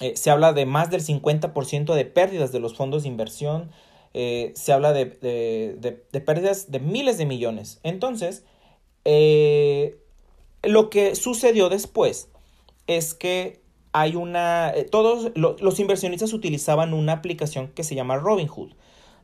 eh, 0.00 0.16
se 0.16 0.30
habla 0.30 0.52
de 0.52 0.66
más 0.66 0.90
del 0.90 1.02
50% 1.02 1.94
de 1.94 2.04
pérdidas 2.04 2.52
de 2.52 2.60
los 2.60 2.74
fondos 2.74 3.02
de 3.02 3.08
inversión. 3.08 3.70
Eh, 4.14 4.52
se 4.54 4.72
habla 4.72 4.92
de, 4.92 5.06
de, 5.06 6.20
pérdidas 6.20 6.70
de 6.70 6.80
miles 6.80 7.18
de 7.18 7.26
millones. 7.26 7.80
Entonces, 7.82 8.44
eh, 9.04 9.98
lo 10.62 10.90
que 10.90 11.14
sucedió 11.14 11.68
después 11.68 12.28
es 12.86 13.14
que 13.14 13.60
hay 13.92 14.16
una, 14.16 14.72
todos 14.90 15.32
los 15.34 15.80
inversionistas 15.80 16.32
utilizaban 16.32 16.94
una 16.94 17.14
aplicación 17.14 17.68
que 17.68 17.84
se 17.84 17.94
llama 17.94 18.16
Robinhood. 18.16 18.72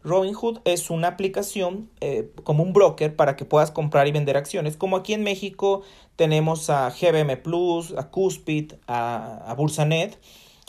Robinhood 0.05 0.59
es 0.65 0.91
una 0.91 1.09
aplicación 1.09 1.89
eh, 2.01 2.31
como 2.45 2.63
un 2.63 2.75
broker 2.75 3.17
para 3.17 3.37
que 3.37 3.47
puedas 3.47 3.71
comprar 3.71 4.07
y 4.07 4.13
vender 4.13 4.37
acciones. 4.37 4.77
Como 4.77 4.97
aquí 4.97 5.15
en 5.15 5.23
México 5.23 5.83
tenemos 6.17 6.69
a 6.69 6.91
GBM 6.91 7.39
Plus, 7.43 7.95
a 7.97 8.11
Cuspid, 8.11 8.75
a, 8.87 9.55
Bursanet. 9.57 10.19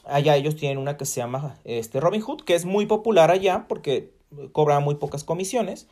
Allá 0.05 0.37
ellos 0.37 0.55
tienen 0.55 0.77
una 0.77 0.97
que 0.97 1.05
se 1.05 1.19
llama 1.19 1.57
este, 1.65 1.99
Robinhood, 1.99 2.41
que 2.41 2.55
es 2.55 2.63
muy 2.63 2.85
popular 2.85 3.29
allá 3.29 3.65
porque 3.67 4.13
cobra 4.53 4.79
muy 4.79 4.95
pocas 4.95 5.23
comisiones. 5.23 5.87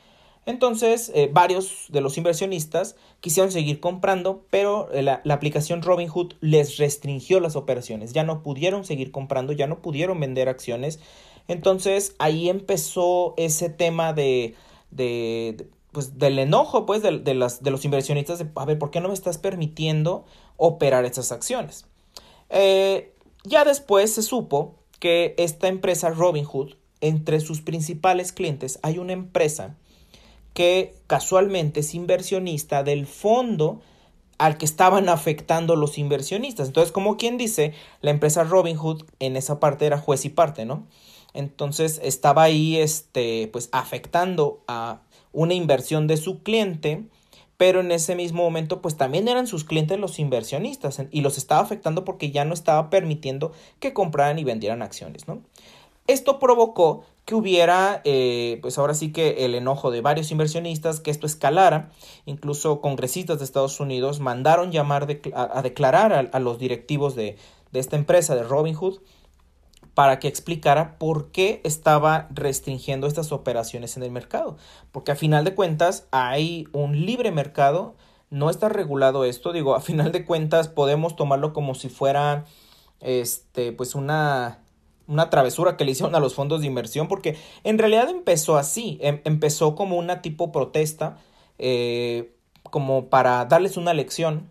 Entonces, 0.45 1.11
eh, 1.15 1.29
varios 1.31 1.85
de 1.89 2.01
los 2.01 2.17
inversionistas 2.17 2.97
quisieron 3.21 3.51
seguir 3.51 3.79
comprando, 3.79 4.45
pero 4.49 4.91
eh, 4.91 5.01
la, 5.01 5.21
aplicación 5.29 5.81
Robinhood 5.81 6.33
les 6.41 6.77
restringió 6.77 7.39
las 7.39 7.55
operaciones. 7.55 8.11
Ya 8.11 8.23
no 8.23 8.43
pudieron 8.43 8.83
seguir 8.83 9.11
comprando, 9.11 9.53
ya 9.53 9.67
no 9.67 9.81
pudieron 9.81 10.19
vender 10.19 10.49
acciones. 10.49 10.99
Entonces, 11.47 12.15
ahí 12.19 12.49
empezó 12.49 13.33
ese 13.37 13.69
tema 13.69 14.13
de, 14.13 14.55
de, 14.91 15.67
pues, 15.91 16.17
del 16.17 16.39
enojo 16.39 16.85
pues, 16.85 17.01
de, 17.01 17.33
las, 17.33 17.63
de 17.63 17.71
los 17.71 17.85
inversionistas 17.85 18.39
de, 18.39 18.47
a 18.55 18.65
ver, 18.65 18.79
¿por 18.79 18.91
qué 18.91 19.01
no 19.01 19.09
me 19.09 19.13
estás 19.13 19.37
permitiendo 19.37 20.25
operar 20.57 21.05
estas 21.05 21.31
acciones? 21.31 21.85
Eh, 22.49 23.13
ya 23.43 23.65
después 23.65 24.13
se 24.13 24.21
supo 24.21 24.75
que 24.99 25.35
esta 25.37 25.67
empresa 25.67 26.09
Robinhood, 26.09 26.75
entre 27.01 27.41
sus 27.41 27.61
principales 27.61 28.31
clientes, 28.31 28.79
hay 28.81 28.97
una 28.97 29.11
empresa 29.11 29.75
que 30.53 30.95
casualmente 31.07 31.81
es 31.81 31.93
inversionista 31.93 32.83
del 32.83 33.05
fondo 33.07 33.81
al 34.37 34.57
que 34.57 34.65
estaban 34.65 35.09
afectando 35.09 35.75
los 35.75 35.97
inversionistas. 35.97 36.67
Entonces, 36.67 36.91
como 36.91 37.17
quien 37.17 37.37
dice, 37.37 37.73
la 38.01 38.11
empresa 38.11 38.43
Robinhood 38.43 39.03
en 39.19 39.35
esa 39.35 39.59
parte 39.59 39.85
era 39.85 39.97
juez 39.97 40.25
y 40.25 40.29
parte, 40.29 40.65
¿no? 40.65 40.87
Entonces 41.33 41.99
estaba 42.03 42.43
ahí, 42.43 42.77
este, 42.77 43.49
pues 43.51 43.69
afectando 43.71 44.61
a 44.67 45.01
una 45.31 45.53
inversión 45.53 46.07
de 46.07 46.17
su 46.17 46.43
cliente, 46.43 47.05
pero 47.57 47.79
en 47.79 47.91
ese 47.91 48.15
mismo 48.15 48.43
momento, 48.43 48.81
pues 48.81 48.97
también 48.97 49.27
eran 49.27 49.47
sus 49.47 49.63
clientes 49.63 49.99
los 49.99 50.19
inversionistas 50.19 51.01
y 51.11 51.21
los 51.21 51.37
estaba 51.37 51.61
afectando 51.61 52.03
porque 52.03 52.31
ya 52.31 52.45
no 52.45 52.53
estaba 52.53 52.89
permitiendo 52.89 53.51
que 53.79 53.93
compraran 53.93 54.39
y 54.39 54.43
vendieran 54.43 54.81
acciones, 54.81 55.27
¿no? 55.27 55.41
Esto 56.05 56.37
provocó 56.37 57.05
que 57.25 57.35
hubiera, 57.35 58.01
eh, 58.03 58.59
pues 58.61 58.77
ahora 58.77 58.93
sí 58.93 59.13
que 59.13 59.45
el 59.45 59.55
enojo 59.55 59.91
de 59.91 60.01
varios 60.01 60.31
inversionistas, 60.31 60.99
que 60.99 61.11
esto 61.11 61.25
escalara. 61.25 61.91
Incluso 62.25 62.81
congresistas 62.81 63.39
de 63.39 63.45
Estados 63.45 63.79
Unidos 63.79 64.19
mandaron 64.19 64.71
llamar 64.71 65.07
a, 65.33 65.61
declarar 65.61 66.29
a, 66.33 66.39
los 66.39 66.59
directivos 66.59 67.15
de, 67.15 67.37
de 67.71 67.79
esta 67.79 67.95
empresa, 67.95 68.35
de 68.35 68.43
Robinhood, 68.43 68.99
para 69.93 70.19
que 70.19 70.27
explicara 70.27 70.97
por 70.97 71.31
qué 71.31 71.61
estaba 71.63 72.27
restringiendo 72.31 73.07
estas 73.07 73.31
operaciones 73.31 73.97
en 73.97 74.03
el 74.03 74.11
mercado. 74.11 74.57
Porque 74.91 75.11
a 75.11 75.15
final 75.15 75.43
de 75.43 75.55
cuentas 75.55 76.07
hay 76.11 76.67
un 76.71 77.05
libre 77.05 77.31
mercado, 77.31 77.95
no 78.29 78.49
está 78.49 78.69
regulado 78.69 79.25
esto, 79.25 79.53
digo, 79.53 79.75
a 79.75 79.81
final 79.81 80.11
de 80.11 80.25
cuentas 80.25 80.67
podemos 80.67 81.15
tomarlo 81.15 81.53
como 81.53 81.75
si 81.75 81.89
fuera 81.89 82.45
este 82.99 83.73
pues 83.73 83.95
una 83.95 84.59
una 85.07 85.29
travesura 85.29 85.75
que 85.77 85.85
le 85.85 85.91
hicieron 85.91 86.15
a 86.15 86.19
los 86.19 86.33
fondos 86.33 86.61
de 86.61 86.67
inversión, 86.67 87.07
porque 87.07 87.37
en 87.63 87.77
realidad 87.77 88.09
empezó 88.09 88.57
así, 88.57 88.97
em, 89.01 89.21
empezó 89.25 89.75
como 89.75 89.97
una 89.97 90.21
tipo 90.21 90.51
protesta, 90.51 91.17
eh, 91.59 92.33
como 92.63 93.09
para 93.09 93.45
darles 93.45 93.77
una 93.77 93.93
lección 93.93 94.49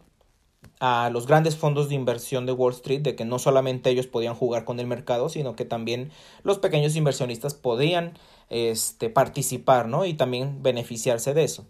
a 0.83 1.11
los 1.11 1.27
grandes 1.27 1.57
fondos 1.57 1.89
de 1.89 1.95
inversión 1.95 2.45
de 2.45 2.53
Wall 2.53 2.73
Street 2.73 3.03
de 3.03 3.15
que 3.15 3.25
no 3.25 3.39
solamente 3.39 3.91
ellos 3.91 4.09
podían 4.09 4.35
jugar 4.35 4.65
con 4.65 4.81
el 4.81 4.87
mercado, 4.87 5.29
sino 5.29 5.55
que 5.55 5.65
también 5.65 6.11
los 6.43 6.59
pequeños 6.59 6.97
inversionistas 6.97 7.55
podían 7.55 8.19
este, 8.51 9.09
participar, 9.09 9.87
¿no? 9.87 10.05
Y 10.05 10.15
también 10.15 10.63
beneficiarse 10.63 11.35
de 11.35 11.45
eso. 11.45 11.65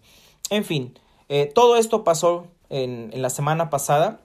En 0.49 0.65
fin, 0.65 0.97
eh, 1.29 1.51
todo 1.53 1.77
esto 1.77 2.03
pasó 2.03 2.47
en, 2.69 3.11
en 3.13 3.21
la 3.21 3.29
semana 3.29 3.69
pasada. 3.69 4.21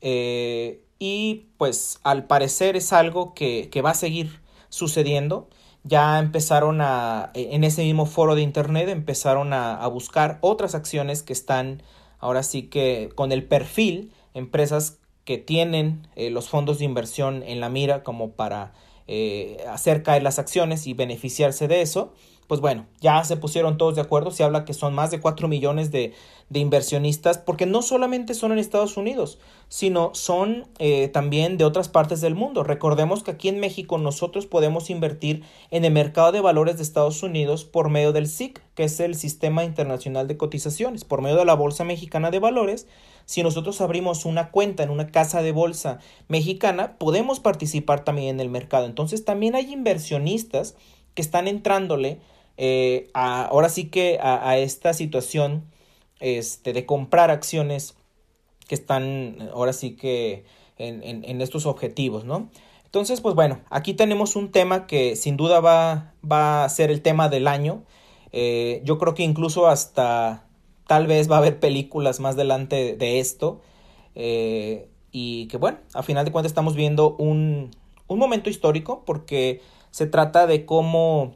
Eh, 0.00 0.84
y 0.98 1.46
pues 1.58 1.98
al 2.02 2.26
parecer 2.26 2.76
es 2.76 2.92
algo 2.92 3.34
que, 3.34 3.70
va 3.84 3.90
a 3.90 3.94
seguir 3.94 4.40
sucediendo. 4.68 5.48
Ya 5.82 6.18
empezaron 6.18 6.80
a, 6.80 7.30
en 7.34 7.64
ese 7.64 7.82
mismo 7.82 8.06
foro 8.06 8.34
de 8.34 8.42
internet, 8.42 8.88
empezaron 8.88 9.52
a, 9.52 9.86
buscar 9.88 10.38
otras 10.40 10.74
acciones 10.74 11.22
que 11.22 11.32
están 11.32 11.82
ahora 12.20 12.42
sí 12.42 12.64
que 12.64 13.10
con 13.14 13.32
el 13.32 13.44
perfil, 13.44 14.12
empresas 14.34 14.98
que 15.24 15.38
tienen 15.38 16.06
eh, 16.16 16.30
los 16.30 16.48
fondos 16.48 16.78
de 16.78 16.84
inversión 16.84 17.42
en 17.42 17.60
la 17.60 17.70
mira 17.70 18.02
como 18.02 18.32
para 18.32 18.72
eh, 19.06 19.64
hacer 19.70 20.02
caer 20.02 20.22
las 20.22 20.38
acciones 20.38 20.86
y 20.86 20.94
beneficiarse 20.94 21.68
de 21.68 21.82
eso 21.82 22.12
pues 22.46 22.60
bueno, 22.60 22.86
ya 23.00 23.24
se 23.24 23.36
pusieron 23.36 23.78
todos 23.78 23.94
de 23.94 24.02
acuerdo, 24.02 24.30
se 24.30 24.44
habla 24.44 24.64
que 24.64 24.74
son 24.74 24.94
más 24.94 25.10
de 25.10 25.20
4 25.20 25.48
millones 25.48 25.90
de, 25.90 26.12
inversionistas, 26.52 27.38
porque 27.38 27.66
no 27.66 27.82
solamente 27.82 28.32
son 28.34 28.52
en 28.52 28.58
Estados 28.58 28.96
Unidos, 28.96 29.38
sino 29.68 30.14
son 30.14 30.68
eh, 30.78 31.08
también 31.08 31.56
de 31.56 31.64
otras 31.64 31.88
partes 31.88 32.20
del 32.20 32.36
mundo. 32.36 32.62
Recordemos 32.62 33.24
que 33.24 33.32
aquí 33.32 33.48
en 33.48 33.58
México 33.58 33.98
nosotros 33.98 34.46
podemos 34.46 34.88
invertir 34.88 35.42
en 35.72 35.84
el 35.84 35.92
mercado 35.92 36.30
de 36.30 36.40
valores 36.40 36.76
de 36.76 36.84
Estados 36.84 37.22
Unidos 37.24 37.64
por 37.64 37.88
medio 37.90 38.12
del 38.12 38.28
SIC, 38.28 38.62
que 38.74 38.84
es 38.84 39.00
el 39.00 39.16
Sistema 39.16 39.64
Internacional 39.64 40.28
de 40.28 40.36
Cotizaciones, 40.36 41.04
por 41.04 41.22
medio 41.22 41.38
de 41.38 41.44
la 41.44 41.54
Bolsa 41.54 41.82
Mexicana 41.82 42.30
de 42.30 42.38
Valores. 42.38 42.86
Si 43.24 43.42
nosotros 43.42 43.80
abrimos 43.80 44.24
una 44.24 44.50
cuenta 44.50 44.82
en 44.82 44.90
una 44.90 45.08
casa 45.08 45.42
de 45.42 45.50
bolsa 45.50 45.98
mexicana, 46.28 46.98
podemos 46.98 47.40
participar 47.40 48.04
también 48.04 48.36
en 48.36 48.40
el 48.40 48.50
mercado. 48.50 48.84
Entonces 48.84 49.24
también 49.24 49.56
hay 49.56 49.72
inversionistas 49.72 50.76
que 51.14 51.22
están 51.22 51.48
entrándole 51.48 52.20
eh, 52.56 53.10
ahora 53.14 53.68
sí 53.68 53.86
que 53.86 54.18
a, 54.20 54.58
esta 54.58 54.94
situación 54.94 55.64
este, 56.20 56.72
de 56.72 56.86
comprar 56.86 57.30
acciones 57.30 57.96
que 58.68 58.74
están 58.74 59.50
ahora 59.52 59.72
sí 59.72 59.96
que 59.96 60.44
en, 60.78 61.40
estos 61.40 61.66
objetivos, 61.66 62.24
¿no? 62.24 62.48
Entonces, 62.84 63.20
pues 63.20 63.34
bueno, 63.34 63.60
aquí 63.70 63.94
tenemos 63.94 64.36
un 64.36 64.52
tema 64.52 64.86
que 64.86 65.16
sin 65.16 65.36
duda 65.36 65.60
va, 65.60 66.14
va 66.30 66.64
a 66.64 66.68
ser 66.68 66.90
el 66.90 67.02
tema 67.02 67.28
del 67.28 67.48
año. 67.48 67.82
Eh, 68.32 68.82
yo 68.84 68.98
creo 68.98 69.14
que 69.14 69.24
incluso 69.24 69.66
hasta 69.66 70.46
tal 70.86 71.06
vez 71.06 71.30
va 71.30 71.36
a 71.36 71.38
haber 71.38 71.58
películas 71.58 72.20
más 72.20 72.36
adelante 72.36 72.96
de 72.96 73.18
esto. 73.18 73.60
Eh, 74.14 74.88
y 75.10 75.46
que 75.48 75.56
bueno, 75.56 75.78
a 75.92 76.02
final 76.02 76.24
de 76.24 76.32
cuentas 76.32 76.50
estamos 76.50 76.76
viendo 76.76 77.16
un, 77.16 77.70
un 78.06 78.18
momento 78.18 78.48
histórico 78.48 79.02
porque 79.04 79.60
se 79.90 80.06
trata 80.06 80.46
de 80.46 80.64
cómo 80.64 81.34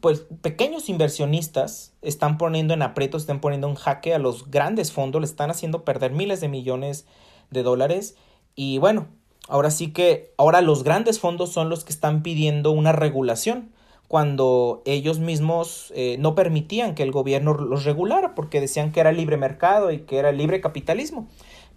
pues 0.00 0.26
pequeños 0.40 0.88
inversionistas 0.88 1.92
están 2.02 2.38
poniendo 2.38 2.74
en 2.74 2.82
aprietos, 2.82 3.22
están 3.22 3.40
poniendo 3.40 3.68
en 3.68 3.74
jaque 3.74 4.14
a 4.14 4.18
los 4.18 4.50
grandes 4.50 4.92
fondos, 4.92 5.20
le 5.20 5.26
están 5.26 5.50
haciendo 5.50 5.84
perder 5.84 6.12
miles 6.12 6.40
de 6.40 6.48
millones 6.48 7.06
de 7.50 7.62
dólares. 7.62 8.16
Y 8.54 8.78
bueno, 8.78 9.08
ahora 9.48 9.70
sí 9.70 9.92
que 9.92 10.32
ahora 10.38 10.60
los 10.60 10.84
grandes 10.84 11.18
fondos 11.18 11.50
son 11.50 11.68
los 11.68 11.84
que 11.84 11.92
están 11.92 12.22
pidiendo 12.22 12.70
una 12.70 12.92
regulación 12.92 13.72
cuando 14.10 14.82
ellos 14.86 15.20
mismos 15.20 15.92
eh, 15.94 16.16
no 16.18 16.34
permitían 16.34 16.96
que 16.96 17.04
el 17.04 17.12
gobierno 17.12 17.54
los 17.54 17.84
regulara 17.84 18.34
porque 18.34 18.60
decían 18.60 18.90
que 18.90 18.98
era 18.98 19.12
libre 19.12 19.36
mercado 19.36 19.92
y 19.92 20.00
que 20.00 20.18
era 20.18 20.32
libre 20.32 20.60
capitalismo. 20.60 21.28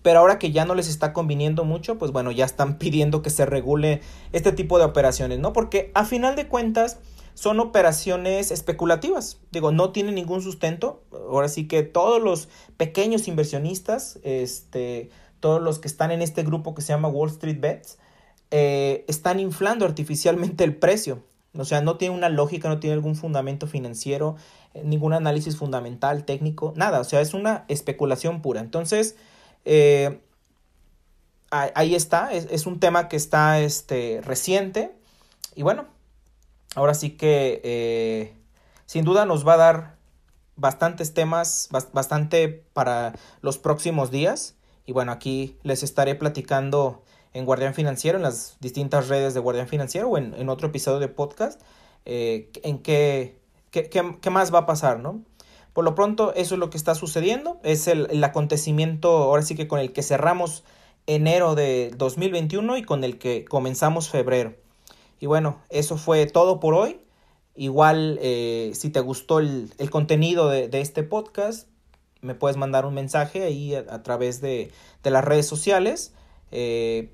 Pero 0.02 0.20
ahora 0.20 0.40
que 0.40 0.52
ya 0.52 0.66
no 0.66 0.74
les 0.76 0.90
está 0.90 1.14
conviniendo 1.14 1.64
mucho, 1.64 2.00
pues 2.00 2.12
bueno, 2.12 2.32
ya 2.32 2.46
están 2.46 2.78
pidiendo 2.80 3.22
que 3.22 3.30
se 3.30 3.46
regule 3.46 4.02
este 4.32 4.52
tipo 4.52 4.80
de 4.80 4.86
operaciones, 4.86 5.38
¿no? 5.38 5.54
Porque 5.54 5.92
a 5.94 6.06
final 6.06 6.36
de 6.36 6.48
cuentas 6.48 7.00
son 7.34 7.60
operaciones 7.60 8.52
especulativas. 8.52 9.40
Digo, 9.52 9.72
no 9.72 9.92
tienen 9.92 10.16
ningún 10.16 10.42
sustento. 10.42 11.04
Ahora 11.12 11.50
sí 11.50 11.68
que 11.68 11.84
todos 11.84 12.22
los 12.22 12.50
pequeños 12.78 13.28
inversionistas, 13.28 14.20
este, 14.24 15.10
todos 15.40 15.62
los 15.62 15.80
que 15.80 15.88
están 15.88 16.12
en 16.12 16.22
este 16.22 16.44
grupo 16.44 16.76
que 16.76 16.82
se 16.82 16.90
llama 16.90 17.08
Wall 17.08 17.30
Street 17.30 17.60
Bets, 17.60 17.98
eh, 18.52 19.04
están 19.08 19.40
inflando 19.40 19.86
artificialmente 19.86 20.64
el 20.64 20.76
precio. 20.76 21.24
O 21.56 21.66
sea, 21.66 21.82
no 21.82 21.98
tiene 21.98 22.16
una 22.16 22.30
lógica, 22.30 22.70
no 22.70 22.80
tiene 22.80 22.96
algún 22.96 23.16
fundamento 23.16 23.68
financiero, 23.68 24.36
eh, 24.74 24.82
ningún 24.84 25.14
análisis 25.14 25.58
fundamental, 25.58 26.26
técnico, 26.26 26.74
nada. 26.76 27.00
O 27.00 27.04
sea, 27.04 27.22
es 27.22 27.34
una 27.34 27.66
especulación 27.68 28.42
pura. 28.42 28.60
Entonces, 28.60 29.16
eh, 29.66 30.20
ahí 31.52 31.96
está. 31.96 32.34
Es, 32.34 32.66
un 32.66 32.80
tema 32.80 33.08
que 33.08 33.16
está 33.16 33.60
este, 33.60 34.22
reciente. 34.24 34.92
Y 35.56 35.62
bueno, 35.62 35.86
ahora 36.76 36.94
sí 36.94 37.12
que 37.12 37.62
eh, 37.64 38.34
sin 38.86 39.06
duda 39.06 39.26
nos 39.26 39.48
va 39.48 39.54
a 39.54 39.58
dar 39.58 39.96
bastantes 40.56 41.14
temas, 41.14 41.70
bastante 41.94 42.48
para 42.74 43.14
los 43.42 43.58
próximos 43.58 44.12
días. 44.12 44.56
Y 44.86 44.92
bueno, 44.92 45.12
aquí 45.12 45.58
les 45.64 45.84
estaré 45.84 46.16
platicando 46.16 47.04
en 47.34 47.46
Guardián 47.46 47.74
Financiero, 47.74 48.18
en 48.18 48.24
las 48.24 48.58
distintas 48.60 49.08
redes 49.08 49.34
de 49.34 49.40
Guardián 49.40 49.68
Financiero 49.68 50.10
o 50.10 50.18
en, 50.18 50.50
otro 50.50 50.68
episodio 50.68 51.00
de 51.00 51.08
podcast, 51.08 51.60
eh, 52.06 52.52
en 52.62 52.80
qué, 52.80 53.40
qué, 53.72 54.30
más 54.30 54.54
va 54.54 54.60
a 54.60 54.66
pasar, 54.66 55.00
¿no? 55.00 55.24
Por 55.74 55.84
lo 55.84 55.96
pronto, 55.96 56.34
eso 56.36 56.54
es 56.54 56.60
lo 56.60 56.70
que 56.70 56.78
está 56.78 56.94
sucediendo, 56.94 57.60
es 57.64 57.88
el, 57.88 58.08
el 58.12 58.24
acontecimiento, 58.24 59.10
ahora 59.10 59.42
sí 59.42 59.56
que 59.56 59.68
con 59.68 59.80
el 59.80 59.92
que 59.92 60.04
cerramos 60.04 60.64
enero 61.08 61.56
de 61.56 61.92
2021 61.98 62.78
y 62.78 62.84
con 62.84 63.04
el 63.04 63.18
que 63.18 63.46
comenzamos 63.46 64.10
febrero. 64.10 64.54
Y 65.24 65.26
bueno, 65.26 65.62
eso 65.70 65.96
fue 65.96 66.26
todo 66.26 66.60
por 66.60 66.74
hoy. 66.74 67.00
Igual, 67.56 68.20
eh, 68.22 68.74
si 68.76 68.90
te 68.90 69.00
gustó 69.00 69.40
el, 69.40 69.72
contenido 69.90 70.50
de, 70.50 70.70
este 70.82 71.02
podcast, 71.04 71.70
me 72.20 72.36
puedes 72.36 72.58
mandar 72.58 72.86
un 72.86 72.94
mensaje 72.94 73.42
ahí 73.46 73.74
a, 73.74 74.04
través 74.04 74.42
de, 74.42 74.74
las 75.02 75.24
redes 75.24 75.48
sociales. 75.48 76.14
Eh, 76.52 77.14